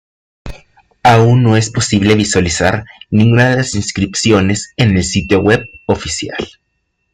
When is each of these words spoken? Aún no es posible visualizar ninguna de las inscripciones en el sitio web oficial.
Aún 1.03 1.43
no 1.43 1.55
es 1.57 1.69
posible 1.69 2.15
visualizar 2.15 2.85
ninguna 3.11 3.51
de 3.51 3.57
las 3.57 3.75
inscripciones 3.75 4.73
en 4.75 4.97
el 4.97 5.03
sitio 5.03 5.41
web 5.43 5.63
oficial. 5.85 6.39